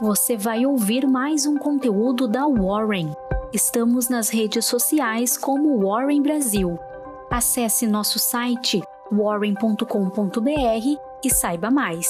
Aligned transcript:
você 0.00 0.34
vai 0.34 0.64
ouvir 0.64 1.06
mais 1.06 1.44
um 1.44 1.58
conteúdo 1.58 2.26
da 2.26 2.46
Warren. 2.46 3.14
Estamos 3.52 4.08
nas 4.08 4.30
redes 4.30 4.64
sociais 4.64 5.36
como 5.36 5.78
Warren 5.86 6.22
Brasil. 6.22 6.78
Acesse 7.30 7.86
nosso 7.86 8.18
site 8.18 8.80
warren.com.br 9.12 9.84
e 11.22 11.30
saiba 11.30 11.70
mais. 11.70 12.08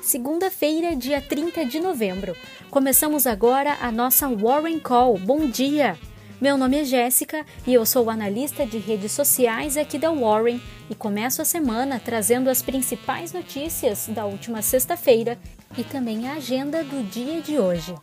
Segunda-feira, 0.00 0.94
dia 0.94 1.20
30 1.20 1.64
de 1.64 1.80
novembro. 1.80 2.36
Começamos 2.70 3.26
agora 3.26 3.78
a 3.80 3.90
nossa 3.90 4.28
Warren 4.28 4.78
Call. 4.78 5.18
Bom 5.18 5.48
dia! 5.48 5.98
Meu 6.42 6.58
nome 6.58 6.76
é 6.76 6.84
Jéssica 6.84 7.46
e 7.64 7.72
eu 7.72 7.86
sou 7.86 8.10
analista 8.10 8.66
de 8.66 8.76
redes 8.76 9.12
sociais 9.12 9.76
aqui 9.76 9.96
da 9.96 10.10
Warren 10.10 10.60
e 10.90 10.94
começo 10.96 11.40
a 11.40 11.44
semana 11.44 12.02
trazendo 12.04 12.50
as 12.50 12.60
principais 12.60 13.32
notícias 13.32 14.08
da 14.08 14.26
última 14.26 14.60
sexta-feira 14.60 15.38
e 15.78 15.84
também 15.84 16.28
a 16.28 16.32
agenda 16.32 16.82
do 16.82 17.08
dia 17.08 17.40
de 17.40 17.60
hoje. 17.60 17.94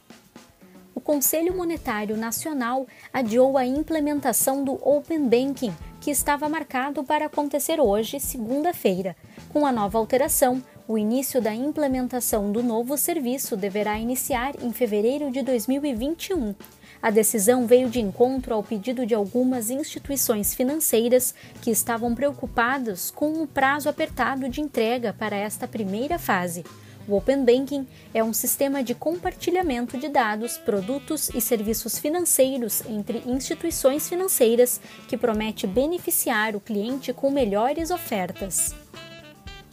O 0.95 1.01
Conselho 1.01 1.53
Monetário 1.53 2.15
Nacional 2.15 2.87
adiou 3.11 3.57
a 3.57 3.65
implementação 3.65 4.63
do 4.63 4.75
Open 4.87 5.27
Banking, 5.27 5.75
que 5.99 6.09
estava 6.09 6.47
marcado 6.47 7.03
para 7.03 7.25
acontecer 7.25 7.81
hoje, 7.81 8.21
segunda-feira. 8.21 9.17
Com 9.51 9.65
a 9.65 9.71
nova 9.73 9.97
alteração, 9.97 10.63
o 10.87 10.97
início 10.97 11.41
da 11.41 11.53
implementação 11.53 12.53
do 12.53 12.63
novo 12.63 12.97
serviço 12.97 13.57
deverá 13.57 13.99
iniciar 13.99 14.53
em 14.63 14.71
fevereiro 14.71 15.29
de 15.29 15.41
2021. 15.41 16.55
A 17.01 17.09
decisão 17.09 17.65
veio 17.65 17.89
de 17.89 18.01
encontro 18.01 18.53
ao 18.53 18.61
pedido 18.61 19.05
de 19.05 19.15
algumas 19.15 19.69
instituições 19.69 20.53
financeiras 20.53 21.33
que 21.61 21.71
estavam 21.71 22.13
preocupadas 22.13 23.09
com 23.09 23.41
o 23.41 23.47
prazo 23.47 23.87
apertado 23.87 24.49
de 24.49 24.59
entrega 24.59 25.13
para 25.17 25.35
esta 25.35 25.65
primeira 25.65 26.19
fase. 26.19 26.65
O 27.07 27.15
Open 27.15 27.43
Banking 27.43 27.87
é 28.13 28.21
um 28.21 28.33
sistema 28.33 28.83
de 28.83 28.93
compartilhamento 28.93 29.97
de 29.97 30.09
dados, 30.09 30.57
produtos 30.57 31.29
e 31.29 31.39
serviços 31.39 31.97
financeiros 31.97 32.83
entre 32.85 33.23
instituições 33.25 34.07
financeiras 34.07 34.79
que 35.07 35.17
promete 35.17 35.65
beneficiar 35.65 36.55
o 36.55 36.59
cliente 36.59 37.13
com 37.13 37.31
melhores 37.31 37.91
ofertas. 37.91 38.75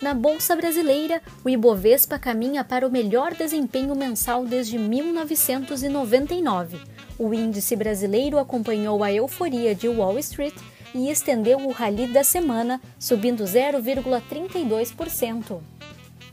Na 0.01 0.13
Bolsa 0.13 0.55
Brasileira, 0.55 1.23
o 1.43 1.49
Ibovespa 1.49 2.19
caminha 2.19 2.63
para 2.63 2.87
o 2.87 2.91
melhor 2.91 3.33
desempenho 3.35 3.95
mensal 3.95 4.45
desde 4.45 4.79
1999. 4.79 6.79
O 7.19 7.33
índice 7.33 7.75
brasileiro 7.75 8.39
acompanhou 8.39 9.03
a 9.03 9.11
euforia 9.11 9.75
de 9.75 9.89
Wall 9.89 10.19
Street 10.19 10.53
e 10.95 11.09
estendeu 11.09 11.61
o 11.61 11.73
rally 11.73 12.09
da 12.09 12.23
semana, 12.23 12.79
subindo 12.99 13.45
0,32%. 13.45 15.63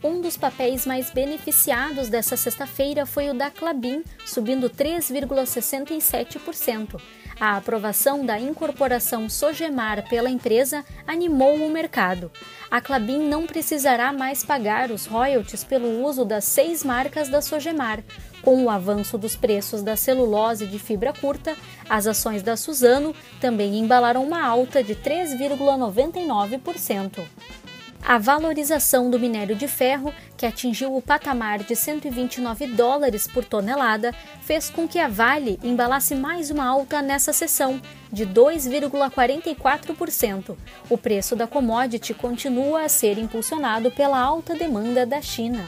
Um 0.03 0.19
dos 0.19 0.35
papéis 0.35 0.85
mais 0.85 1.09
beneficiados 1.09 2.09
dessa 2.09 2.35
sexta-feira 2.35 3.05
foi 3.05 3.29
o 3.29 3.33
da 3.33 3.49
Clabin, 3.49 4.03
subindo 4.25 4.69
3,67%. 4.69 6.99
A 7.39 7.57
aprovação 7.57 8.25
da 8.25 8.39
incorporação 8.39 9.29
Sogemar 9.29 10.07
pela 10.07 10.29
empresa 10.29 10.85
animou 11.07 11.55
o 11.55 11.69
mercado. 11.69 12.31
A 12.69 12.79
Clabin 12.79 13.27
não 13.27 13.45
precisará 13.45 14.13
mais 14.13 14.43
pagar 14.43 14.91
os 14.91 15.05
royalties 15.05 15.63
pelo 15.63 16.03
uso 16.03 16.25
das 16.25 16.45
seis 16.45 16.83
marcas 16.83 17.29
da 17.29 17.41
Sogemar. 17.41 18.03
Com 18.41 18.65
o 18.65 18.69
avanço 18.69 19.17
dos 19.17 19.35
preços 19.35 19.81
da 19.81 19.95
celulose 19.95 20.67
de 20.67 20.77
fibra 20.77 21.13
curta, 21.13 21.55
as 21.89 22.07
ações 22.07 22.43
da 22.43 22.57
Suzano 22.57 23.15
também 23.39 23.79
embalaram 23.79 24.23
uma 24.23 24.45
alta 24.45 24.83
de 24.83 24.95
3,99%. 24.95 27.23
A 28.05 28.17
valorização 28.17 29.09
do 29.09 29.17
minério 29.17 29.55
de 29.55 29.65
ferro, 29.65 30.13
que 30.35 30.45
atingiu 30.45 30.93
o 30.93 31.01
patamar 31.01 31.59
de 31.59 31.73
129 31.73 32.67
dólares 32.67 33.27
por 33.27 33.45
tonelada, 33.45 34.13
fez 34.41 34.69
com 34.69 34.85
que 34.85 34.99
a 34.99 35.07
Vale 35.07 35.57
embalasse 35.63 36.13
mais 36.13 36.51
uma 36.51 36.65
alta 36.65 37.01
nessa 37.01 37.31
sessão, 37.31 37.81
de 38.11 38.25
2,44%. 38.25 40.57
O 40.89 40.97
preço 40.97 41.33
da 41.33 41.47
commodity 41.47 42.13
continua 42.13 42.83
a 42.83 42.89
ser 42.89 43.17
impulsionado 43.17 43.89
pela 43.89 44.19
alta 44.19 44.53
demanda 44.53 45.05
da 45.05 45.21
China 45.21 45.65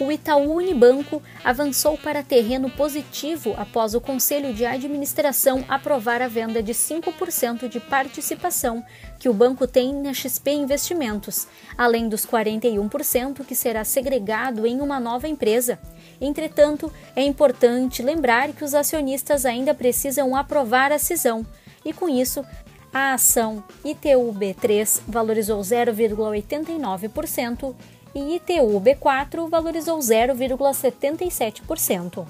o 0.00 0.12
Itaú 0.12 0.54
Unibanco 0.54 1.20
avançou 1.44 1.98
para 1.98 2.22
terreno 2.22 2.70
positivo 2.70 3.54
após 3.56 3.94
o 3.94 4.00
Conselho 4.00 4.54
de 4.54 4.64
Administração 4.64 5.64
aprovar 5.68 6.22
a 6.22 6.28
venda 6.28 6.62
de 6.62 6.72
5% 6.72 7.68
de 7.68 7.80
participação 7.80 8.84
que 9.18 9.28
o 9.28 9.34
banco 9.34 9.66
tem 9.66 9.92
na 9.92 10.14
XP 10.14 10.52
Investimentos, 10.52 11.48
além 11.76 12.08
dos 12.08 12.24
41% 12.24 13.44
que 13.44 13.54
será 13.54 13.84
segregado 13.84 14.66
em 14.66 14.80
uma 14.80 15.00
nova 15.00 15.26
empresa. 15.26 15.78
Entretanto, 16.20 16.92
é 17.16 17.22
importante 17.22 18.02
lembrar 18.02 18.52
que 18.52 18.64
os 18.64 18.74
acionistas 18.74 19.44
ainda 19.44 19.74
precisam 19.74 20.36
aprovar 20.36 20.92
a 20.92 20.98
cisão, 20.98 21.44
e 21.84 21.92
com 21.92 22.08
isso, 22.08 22.44
a 22.92 23.14
ação 23.14 23.64
ITUB3 23.84 25.02
valorizou 25.06 25.60
0,89% 25.60 27.74
e 28.14 28.36
ITU 28.36 28.80
B4 28.80 29.48
valorizou 29.48 29.98
0,77%. 29.98 32.24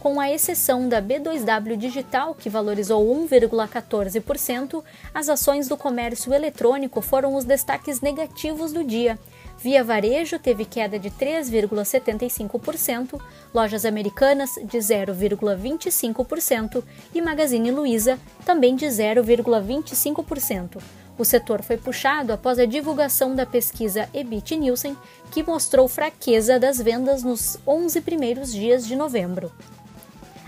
Com 0.00 0.18
a 0.18 0.28
exceção 0.30 0.88
da 0.88 1.00
B2W 1.02 1.76
Digital, 1.76 2.34
que 2.34 2.48
valorizou 2.48 3.04
1,14%, 3.28 4.82
as 5.12 5.28
ações 5.28 5.68
do 5.68 5.76
comércio 5.76 6.32
eletrônico 6.32 7.02
foram 7.02 7.34
os 7.34 7.44
destaques 7.44 8.00
negativos 8.00 8.72
do 8.72 8.82
dia. 8.82 9.18
Via 9.58 9.84
Varejo 9.84 10.38
teve 10.38 10.64
queda 10.64 10.98
de 10.98 11.10
3,75%, 11.10 13.20
Lojas 13.52 13.84
Americanas 13.84 14.54
de 14.64 14.78
0,25% 14.78 16.82
e 17.14 17.20
Magazine 17.20 17.70
Luiza 17.70 18.18
também 18.46 18.74
de 18.74 18.86
0,25%. 18.86 20.78
O 21.18 21.24
setor 21.24 21.62
foi 21.62 21.76
puxado 21.76 22.32
após 22.32 22.58
a 22.58 22.64
divulgação 22.64 23.34
da 23.34 23.44
pesquisa 23.44 24.08
EBIT 24.14 24.56
Nielsen, 24.56 24.96
que 25.30 25.42
mostrou 25.42 25.86
fraqueza 25.86 26.58
das 26.58 26.78
vendas 26.80 27.22
nos 27.22 27.58
11 27.66 28.00
primeiros 28.00 28.52
dias 28.52 28.86
de 28.86 28.96
novembro. 28.96 29.52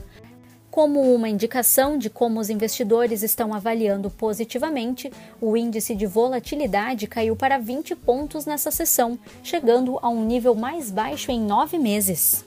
Como 0.70 1.12
uma 1.12 1.28
indicação 1.28 1.98
de 1.98 2.08
como 2.08 2.38
os 2.38 2.48
investidores 2.48 3.25
estão 3.25 3.53
avaliando 3.53 4.08
positivamente, 4.08 5.12
o 5.41 5.56
índice 5.56 5.96
de 5.96 6.06
volatilidade 6.06 7.08
caiu 7.08 7.34
para 7.34 7.58
20 7.58 7.96
pontos 7.96 8.46
nessa 8.46 8.70
sessão, 8.70 9.19
chegando 9.43 9.99
a 10.00 10.08
um 10.08 10.25
nível 10.25 10.55
mais 10.55 10.88
baixo 10.88 11.32
em 11.32 11.40
nove 11.40 11.76
meses. 11.76 12.44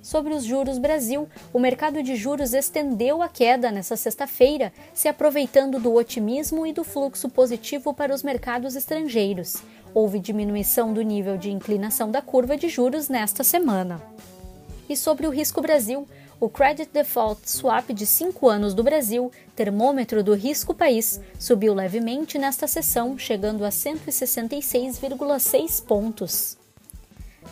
Sobre 0.00 0.32
os 0.32 0.44
juros 0.44 0.78
Brasil, 0.78 1.28
o 1.52 1.58
mercado 1.58 2.00
de 2.04 2.14
juros 2.14 2.54
estendeu 2.54 3.20
a 3.20 3.28
queda 3.28 3.72
nesta 3.72 3.96
sexta-feira, 3.96 4.72
se 4.94 5.08
aproveitando 5.08 5.80
do 5.80 5.92
otimismo 5.92 6.64
e 6.64 6.72
do 6.72 6.84
fluxo 6.84 7.28
positivo 7.28 7.92
para 7.92 8.14
os 8.14 8.22
mercados 8.22 8.76
estrangeiros. 8.76 9.56
Houve 9.92 10.20
diminuição 10.20 10.94
do 10.94 11.02
nível 11.02 11.36
de 11.36 11.50
inclinação 11.50 12.12
da 12.12 12.22
curva 12.22 12.56
de 12.56 12.68
juros 12.68 13.08
nesta 13.08 13.42
semana. 13.42 14.00
E 14.88 14.96
sobre 14.96 15.26
o 15.26 15.30
risco 15.30 15.60
Brasil, 15.60 16.06
o 16.38 16.48
Credit 16.48 16.90
Default 16.92 17.50
Swap 17.50 17.90
de 17.90 18.04
5 18.04 18.46
anos 18.48 18.74
do 18.74 18.82
Brasil, 18.82 19.32
termômetro 19.54 20.20
do 20.22 20.34
risco 20.34 20.74
país, 20.74 21.18
subiu 21.38 21.72
levemente 21.72 22.38
nesta 22.38 22.66
sessão, 22.66 23.16
chegando 23.16 23.64
a 23.64 23.70
166,6 23.70 25.82
pontos. 25.84 26.58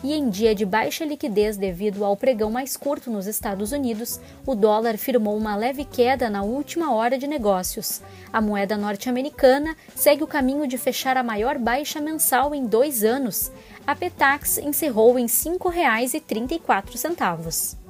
E 0.03 0.13
em 0.13 0.29
dia 0.29 0.53
de 0.53 0.65
baixa 0.65 1.05
liquidez 1.05 1.55
devido 1.57 2.05
ao 2.05 2.17
pregão 2.17 2.51
mais 2.51 2.77
curto 2.77 3.09
nos 3.09 3.25
Estados 3.25 3.71
Unidos, 3.71 4.19
o 4.45 4.53
dólar 4.53 4.97
firmou 4.97 5.35
uma 5.35 5.55
leve 5.55 5.83
queda 5.83 6.29
na 6.29 6.43
última 6.43 6.93
hora 6.93 7.17
de 7.17 7.25
negócios. 7.25 8.03
A 8.31 8.39
moeda 8.39 8.77
norte-americana 8.77 9.75
segue 9.95 10.23
o 10.23 10.27
caminho 10.27 10.67
de 10.67 10.77
fechar 10.77 11.17
a 11.17 11.23
maior 11.23 11.57
baixa 11.57 11.99
mensal 12.01 12.53
em 12.53 12.67
dois 12.67 13.03
anos. 13.03 13.51
A 13.87 13.95
Petax 13.95 14.59
encerrou 14.59 15.17
em 15.17 15.23
R$ 15.23 15.29
5,34. 15.29 17.84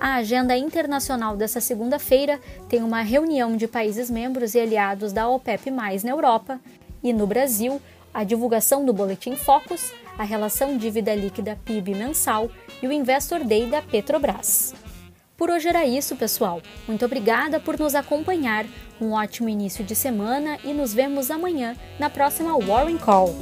A 0.00 0.14
agenda 0.14 0.56
internacional 0.56 1.36
dessa 1.36 1.60
segunda-feira 1.60 2.40
tem 2.68 2.82
uma 2.82 3.02
reunião 3.02 3.56
de 3.56 3.66
países 3.66 4.08
membros 4.08 4.54
e 4.54 4.60
aliados 4.60 5.12
da 5.12 5.28
OPEP+, 5.28 5.70
na 5.70 6.10
Europa, 6.10 6.60
e 7.02 7.12
no 7.12 7.26
Brasil, 7.26 7.80
a 8.14 8.22
divulgação 8.22 8.84
do 8.84 8.92
Boletim 8.92 9.34
Focus, 9.34 9.92
a 10.16 10.22
relação 10.22 10.76
dívida 10.76 11.14
líquida 11.14 11.58
PIB 11.64 11.94
mensal 11.94 12.50
e 12.80 12.86
o 12.86 12.92
Investor 12.92 13.42
Day 13.42 13.66
da 13.66 13.82
Petrobras. 13.82 14.74
Por 15.36 15.50
hoje 15.50 15.68
era 15.68 15.84
isso, 15.84 16.16
pessoal. 16.16 16.60
Muito 16.86 17.04
obrigada 17.04 17.60
por 17.60 17.78
nos 17.78 17.94
acompanhar. 17.94 18.66
Um 19.00 19.12
ótimo 19.12 19.48
início 19.48 19.84
de 19.84 19.94
semana 19.94 20.58
e 20.64 20.72
nos 20.72 20.92
vemos 20.92 21.30
amanhã 21.30 21.76
na 21.98 22.10
próxima 22.10 22.58
Warren 22.58 22.98
Call. 22.98 23.34